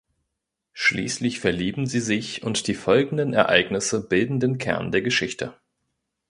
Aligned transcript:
Schließlich 0.73 1.39
verlieben 1.39 1.85
sie 1.85 1.99
sich 1.99 2.41
und 2.41 2.65
die 2.65 2.73
folgenden 2.73 3.33
Ereignisse 3.35 4.03
bilden 4.03 4.39
den 4.39 4.57
Kern 4.57 4.91
der 4.91 5.03
Geschichte. 5.03 5.53